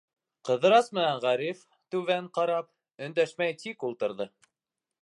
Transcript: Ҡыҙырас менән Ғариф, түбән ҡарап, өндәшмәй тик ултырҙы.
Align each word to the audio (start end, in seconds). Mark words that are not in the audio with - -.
Ҡыҙырас 0.47 0.87
менән 0.97 1.21
Ғариф, 1.25 1.61
түбән 1.97 2.31
ҡарап, 2.39 2.73
өндәшмәй 3.09 3.59
тик 3.63 3.87
ултырҙы. 3.91 4.31